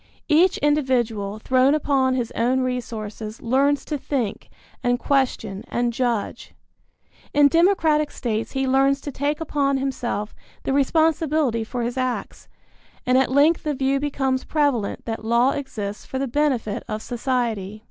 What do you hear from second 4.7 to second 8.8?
and question and judge. In democratic states he